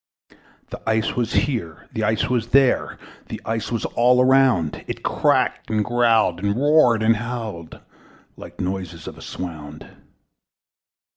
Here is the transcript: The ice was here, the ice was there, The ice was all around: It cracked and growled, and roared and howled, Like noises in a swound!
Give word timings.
The 0.71 0.81
ice 0.89 1.15
was 1.15 1.31
here, 1.33 1.87
the 1.93 2.03
ice 2.03 2.27
was 2.27 2.47
there, 2.47 2.97
The 3.27 3.39
ice 3.45 3.71
was 3.71 3.85
all 3.85 4.19
around: 4.19 4.83
It 4.87 5.03
cracked 5.03 5.69
and 5.69 5.85
growled, 5.85 6.39
and 6.39 6.55
roared 6.55 7.03
and 7.03 7.17
howled, 7.17 7.79
Like 8.35 8.59
noises 8.59 9.07
in 9.07 9.15
a 9.15 9.21
swound! 9.21 9.87